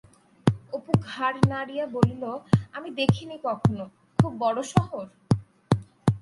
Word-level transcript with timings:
অপু 0.73 0.91
ঘাড় 1.01 1.37
নাড়িয়া 1.47 1.85
বলিল, 1.85 2.23
আমি 2.73 2.89
দেখিনি 2.91 3.35
কখনো— 3.43 3.85
খুব 4.19 4.31
বড় 4.39 4.59
শহর? 4.63 5.05